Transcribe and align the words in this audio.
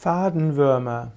Fadenwürmer. 0.00 1.12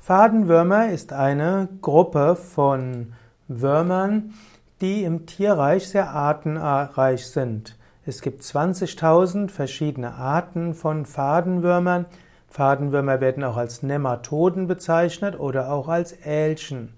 Fadenwürmer 0.00 0.88
ist 0.88 1.12
eine 1.12 1.68
Gruppe 1.80 2.34
von 2.34 3.12
Würmern, 3.46 4.34
die 4.80 5.04
im 5.04 5.24
Tierreich 5.26 5.88
sehr 5.88 6.10
artenreich 6.10 7.28
sind. 7.28 7.78
Es 8.04 8.22
gibt 8.22 8.42
20.000 8.42 9.50
verschiedene 9.50 10.14
Arten 10.14 10.74
von 10.74 11.06
Fadenwürmern. 11.06 12.06
Fadenwürmer 12.48 13.20
werden 13.20 13.44
auch 13.44 13.56
als 13.56 13.84
Nematoden 13.84 14.66
bezeichnet 14.66 15.38
oder 15.38 15.70
auch 15.70 15.86
als 15.86 16.10
Älchen. 16.10 16.92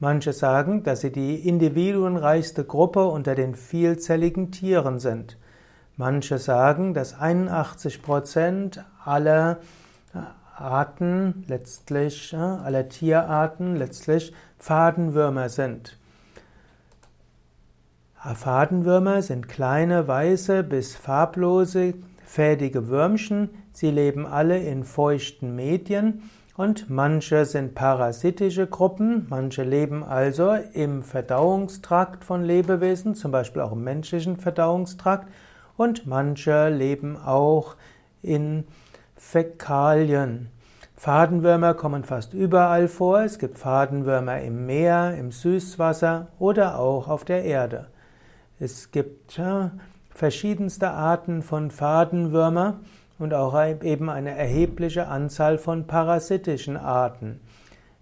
Manche 0.00 0.32
sagen, 0.32 0.84
dass 0.84 1.02
sie 1.02 1.12
die 1.12 1.46
individuenreichste 1.46 2.64
Gruppe 2.64 3.04
unter 3.04 3.34
den 3.34 3.56
vielzelligen 3.56 4.52
Tieren 4.52 5.00
sind. 5.00 5.36
Manche 5.98 6.38
sagen, 6.38 6.94
dass 6.94 7.12
81 7.12 8.00
Prozent 8.00 8.82
aller 9.04 9.58
Arten 10.60 11.44
letztlich, 11.46 12.34
aller 12.34 12.88
Tierarten 12.88 13.76
letztlich 13.76 14.32
Fadenwürmer 14.58 15.48
sind. 15.48 15.96
Fadenwürmer 18.34 19.22
sind 19.22 19.48
kleine, 19.48 20.08
weiße 20.08 20.64
bis 20.64 20.96
farblose, 20.96 21.94
fädige 22.24 22.88
Würmchen. 22.88 23.50
Sie 23.72 23.90
leben 23.90 24.26
alle 24.26 24.58
in 24.58 24.84
feuchten 24.84 25.54
Medien 25.54 26.22
und 26.56 26.90
manche 26.90 27.44
sind 27.44 27.76
parasitische 27.76 28.66
Gruppen, 28.66 29.26
manche 29.30 29.62
leben 29.62 30.02
also 30.02 30.54
im 30.72 31.04
Verdauungstrakt 31.04 32.24
von 32.24 32.42
Lebewesen, 32.42 33.14
zum 33.14 33.30
Beispiel 33.30 33.62
auch 33.62 33.72
im 33.72 33.84
menschlichen 33.84 34.36
Verdauungstrakt 34.36 35.28
und 35.76 36.06
manche 36.06 36.68
leben 36.68 37.16
auch 37.16 37.76
in 38.22 38.64
Fäkalien. 39.18 40.48
Fadenwürmer 40.94 41.74
kommen 41.74 42.04
fast 42.04 42.34
überall 42.34 42.88
vor. 42.88 43.20
Es 43.22 43.38
gibt 43.38 43.58
Fadenwürmer 43.58 44.40
im 44.40 44.66
Meer, 44.66 45.16
im 45.18 45.32
Süßwasser 45.32 46.28
oder 46.38 46.78
auch 46.78 47.08
auf 47.08 47.24
der 47.24 47.44
Erde. 47.44 47.88
Es 48.60 48.90
gibt 48.90 49.40
verschiedenste 50.14 50.90
Arten 50.90 51.42
von 51.42 51.70
Fadenwürmer 51.70 52.80
und 53.18 53.34
auch 53.34 53.60
eben 53.82 54.08
eine 54.08 54.30
erhebliche 54.30 55.08
Anzahl 55.08 55.58
von 55.58 55.86
parasitischen 55.86 56.76
Arten. 56.76 57.40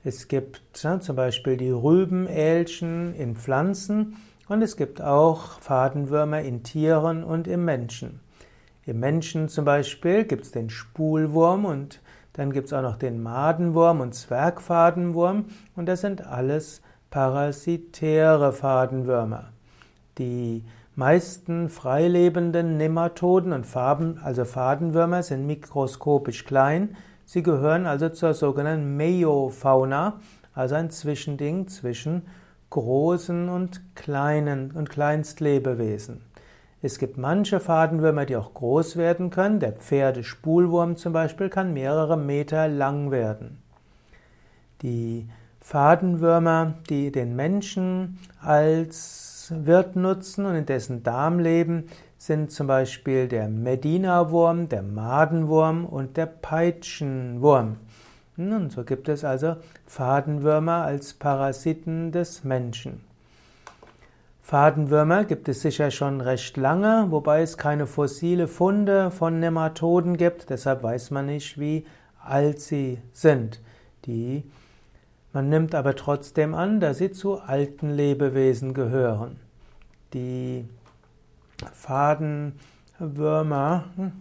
Es 0.05 0.29
gibt 0.29 0.63
zum 0.75 1.17
Beispiel 1.17 1.57
die 1.57 1.71
Rübenälchen 1.71 3.15
in 3.15 3.37
Pflanzen 3.37 4.17
und 4.49 4.63
es 4.63 4.77
gibt 4.77 5.03
auch 5.03 5.61
Fadenwürmer 5.61 6.43
in 6.43 6.63
Tieren 6.63 7.25
und 7.25 7.49
im 7.49 7.65
Menschen. 7.65 8.21
Im 8.87 9.01
Menschen 9.01 9.49
zum 9.49 9.65
Beispiel 9.65 10.25
gibt 10.25 10.45
es 10.45 10.53
den 10.53 10.71
Spulwurm 10.71 11.65
und 11.65 12.01
dann 12.35 12.53
gibt 12.53 12.67
es 12.67 12.73
auch 12.73 12.83
noch 12.83 12.97
den 12.97 13.21
Madenwurm 13.21 14.01
und 14.01 14.15
Zwergfadenwurm 14.15 15.47
und 15.75 15.87
das 15.87 16.03
sind 16.03 16.25
alles 16.25 16.83
parasitäre 17.11 18.53
Fadenwürmer. 18.53 19.51
Die 20.19 20.65
meisten 20.95 21.69
freilebenden 21.69 22.77
Nematoden 22.77 23.53
und 23.53 23.67
Farben, 23.67 24.21
also 24.23 24.45
Fadenwürmer, 24.45 25.25
sind 25.25 25.49
mikroskopisch 25.49 26.45
klein. 26.45 26.97
Sie 27.25 27.43
gehören 27.43 27.87
also 27.87 28.09
zur 28.11 28.35
sogenannten 28.35 28.97
Meiofauna, 28.97 30.21
also 30.55 30.77
ein 30.77 30.91
Zwischending 30.91 31.67
zwischen 31.67 32.23
großen 32.71 33.49
und 33.49 33.97
kleinen 33.97 34.71
und 34.71 34.91
Kleinstlebewesen. 34.91 36.21
Es 36.83 36.99
gibt 36.99 37.17
manche 37.17 37.59
Fadenwürmer, 37.59 38.27
die 38.27 38.37
auch 38.37 38.53
groß 38.53 38.97
werden 38.97 39.31
können. 39.31 39.61
Der 39.61 39.73
Pferdespulwurm 39.73 40.97
zum 40.97 41.13
Beispiel 41.13 41.49
kann 41.49 41.73
mehrere 41.73 42.19
Meter 42.19 42.69
lang 42.69 43.11
werden. 43.11 43.63
Die 44.83 45.29
Fadenwürmer, 45.61 46.75
die 46.91 47.11
den 47.11 47.35
Menschen 47.35 48.19
als 48.41 49.53
Wirt 49.57 49.97
nutzen 49.97 50.45
und 50.45 50.55
in 50.55 50.67
dessen 50.67 51.03
Darm 51.03 51.39
leben, 51.39 51.89
sind 52.19 52.51
zum 52.51 52.67
Beispiel 52.67 53.27
der 53.27 53.49
Medina-Wurm, 53.49 54.69
der 54.69 54.83
Madenwurm 54.83 55.87
und 55.87 56.17
der 56.17 56.27
Peitschenwurm. 56.27 57.77
Und 58.37 58.71
so 58.71 58.85
gibt 58.85 59.09
es 59.09 59.25
also 59.25 59.57
Fadenwürmer 59.87 60.85
als 60.85 61.15
Parasiten 61.15 62.13
des 62.13 62.45
Menschen. 62.45 63.06
Fadenwürmer 64.47 65.25
gibt 65.25 65.49
es 65.49 65.63
sicher 65.63 65.91
schon 65.91 66.21
recht 66.21 66.57
lange, 66.57 67.07
wobei 67.11 67.43
es 67.43 67.59
keine 67.59 67.89
fossile 67.89 68.47
Funde 68.47 69.11
von 69.11 69.41
Nematoden 69.41 70.17
gibt, 70.17 70.51
deshalb 70.51 70.85
weiß 70.85 71.11
man 71.11 71.27
nicht, 71.27 71.59
wie 71.59 71.85
alt 72.23 72.61
sie 72.61 73.03
sind. 73.11 73.61
Die, 74.05 74.45
man 75.33 75.49
nimmt 75.49 75.75
aber 75.75 75.97
trotzdem 75.97 76.55
an, 76.55 76.79
dass 76.79 76.99
sie 76.99 77.11
zu 77.11 77.41
alten 77.41 77.91
Lebewesen 77.91 78.73
gehören. 78.73 79.41
Die 80.15 80.69
Fadenwürmer 81.73 83.87
hm, 83.97 84.13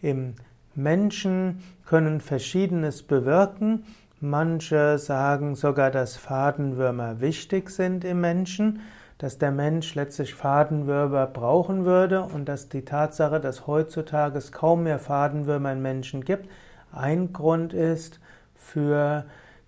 im 0.00 0.34
Menschen 0.76 1.62
können 1.84 2.22
Verschiedenes 2.22 3.02
bewirken. 3.02 3.84
Manche 4.18 4.96
sagen 4.96 5.56
sogar, 5.56 5.90
dass 5.90 6.16
Fadenwürmer 6.16 7.20
wichtig 7.20 7.68
sind 7.68 8.06
im 8.06 8.22
Menschen 8.22 8.80
dass 9.18 9.38
der 9.38 9.50
Mensch 9.50 9.94
letztlich 9.94 10.34
Fadenwürmer 10.34 11.26
brauchen 11.26 11.84
würde 11.84 12.22
und 12.22 12.48
dass 12.48 12.68
die 12.68 12.84
Tatsache, 12.84 13.40
dass 13.40 13.66
heutzutage 13.66 14.38
es 14.38 14.52
kaum 14.52 14.84
mehr 14.84 15.00
Fadenwürmer 15.00 15.72
in 15.72 15.82
Menschen 15.82 16.24
gibt, 16.24 16.48
ein 16.92 17.32
Grund 17.32 17.72
ist 17.72 18.20
für 18.54 19.24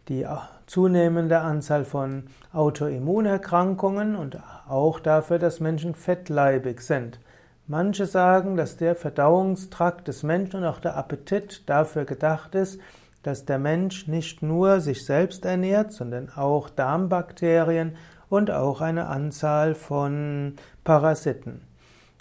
die 0.08 0.26
zunehmende 0.66 1.40
Anzahl 1.40 1.84
von 1.84 2.24
Autoimmunerkrankungen 2.52 4.16
und 4.16 4.38
auch 4.68 5.00
dafür, 5.00 5.38
dass 5.38 5.60
Menschen 5.60 5.94
fettleibig 5.94 6.80
sind. 6.80 7.20
Manche 7.66 8.06
sagen, 8.06 8.56
dass 8.56 8.76
der 8.76 8.96
Verdauungstrakt 8.96 10.08
des 10.08 10.22
Menschen 10.22 10.60
und 10.60 10.64
auch 10.64 10.80
der 10.80 10.96
Appetit 10.96 11.68
dafür 11.68 12.04
gedacht 12.04 12.54
ist, 12.54 12.80
dass 13.22 13.44
der 13.44 13.58
Mensch 13.58 14.08
nicht 14.08 14.42
nur 14.42 14.80
sich 14.80 15.04
selbst 15.04 15.44
ernährt, 15.44 15.92
sondern 15.92 16.30
auch 16.34 16.70
Darmbakterien 16.70 17.96
und 18.30 18.50
auch 18.50 18.80
eine 18.80 19.08
Anzahl 19.08 19.74
von 19.74 20.54
Parasiten. 20.84 21.60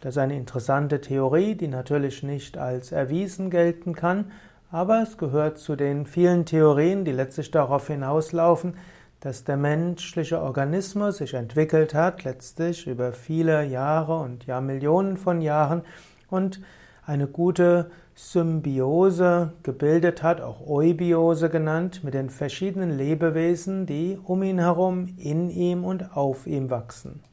Das 0.01 0.15
ist 0.15 0.17
eine 0.17 0.35
interessante 0.35 0.99
Theorie, 0.99 1.55
die 1.55 1.67
natürlich 1.67 2.23
nicht 2.23 2.57
als 2.57 2.91
erwiesen 2.91 3.49
gelten 3.49 3.93
kann, 3.93 4.31
aber 4.71 5.01
es 5.01 5.17
gehört 5.17 5.57
zu 5.57 5.75
den 5.75 6.05
vielen 6.05 6.45
Theorien, 6.45 7.05
die 7.05 7.11
letztlich 7.11 7.51
darauf 7.51 7.87
hinauslaufen, 7.87 8.75
dass 9.19 9.43
der 9.43 9.57
menschliche 9.57 10.41
Organismus 10.41 11.17
sich 11.17 11.33
entwickelt 11.33 11.93
hat, 11.93 12.23
letztlich 12.23 12.87
über 12.87 13.11
viele 13.11 13.65
Jahre 13.65 14.19
und 14.19 14.45
Jahrmillionen 14.45 15.17
von 15.17 15.41
Jahren 15.41 15.83
und 16.29 16.61
eine 17.09 17.27
gute 17.27 17.89
Symbiose 18.13 19.53
gebildet 19.63 20.21
hat, 20.21 20.41
auch 20.41 20.67
Eubiose 20.67 21.49
genannt, 21.49 22.03
mit 22.03 22.13
den 22.13 22.29
verschiedenen 22.29 22.95
Lebewesen, 22.95 23.87
die 23.87 24.19
um 24.23 24.43
ihn 24.43 24.59
herum, 24.59 25.15
in 25.17 25.49
ihm 25.49 25.83
und 25.83 26.15
auf 26.15 26.45
ihm 26.45 26.69
wachsen. 26.69 27.23